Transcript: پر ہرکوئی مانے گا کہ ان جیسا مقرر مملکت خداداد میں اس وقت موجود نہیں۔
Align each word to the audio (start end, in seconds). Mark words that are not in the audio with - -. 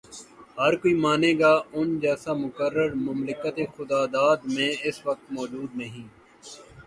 پر 0.55 0.61
ہرکوئی 0.61 0.93
مانے 1.03 1.31
گا 1.41 1.53
کہ 1.59 1.75
ان 1.77 1.87
جیسا 2.03 2.31
مقرر 2.43 2.89
مملکت 3.07 3.55
خداداد 3.75 4.37
میں 4.53 4.71
اس 4.87 4.97
وقت 5.07 5.25
موجود 5.37 5.69
نہیں۔ 5.81 6.07